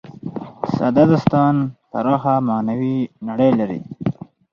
ساده 0.75 1.03
داستان 1.11 1.55
پراخه 1.91 2.35
معنوي 2.47 2.97
نړۍ 3.27 3.51
لري. 3.59 3.79